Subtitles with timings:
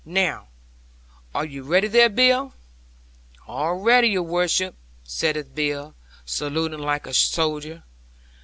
[0.03, 0.47] Now,
[1.35, 2.55] are you ready there, Bill?"
[3.45, 5.93] '"All ready, your worship," saith Bill,
[6.25, 7.83] saluting like a soldier.